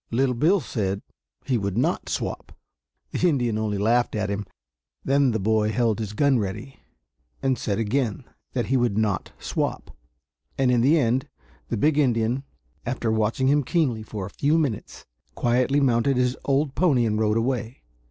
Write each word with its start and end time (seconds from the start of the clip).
Little 0.09 0.33
Bill 0.33 0.59
said 0.59 1.03
he 1.45 1.59
would 1.59 1.77
not 1.77 2.09
swap. 2.09 2.57
The 3.11 3.29
Indian 3.29 3.59
only 3.59 3.77
laughed 3.77 4.15
at 4.15 4.31
him. 4.31 4.47
Then 5.05 5.29
the 5.29 5.37
boy 5.39 5.69
held 5.69 5.99
his 5.99 6.13
gun 6.13 6.39
ready, 6.39 6.79
and 7.43 7.55
said 7.55 7.77
again 7.77 8.23
that 8.53 8.65
he 8.65 8.77
would 8.77 8.97
not 8.97 9.31
swap; 9.37 9.95
and 10.57 10.71
in 10.71 10.81
the 10.81 10.97
end 10.97 11.27
the 11.67 11.77
big 11.77 11.99
Indian, 11.99 12.41
after 12.83 13.11
watching 13.11 13.45
him 13.45 13.61
keenly 13.63 14.01
for 14.01 14.25
a 14.25 14.31
few 14.31 14.57
minutes, 14.57 15.05
quietly 15.35 15.79
mounted 15.79 16.17
his 16.17 16.35
old 16.45 16.73
pony 16.73 17.05
and 17.05 17.19
rode 17.19 17.37
away. 17.37 17.83